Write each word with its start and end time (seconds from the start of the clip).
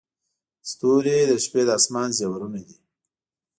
•ستوري 0.69 1.17
د 1.29 1.31
شپې 1.43 1.61
د 1.67 1.69
اسمان 1.79 2.09
زیورونه 2.17 2.59
دي. 2.67 2.77